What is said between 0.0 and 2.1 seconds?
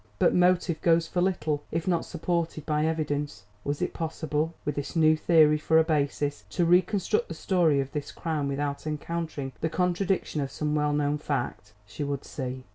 But motive goes for little if not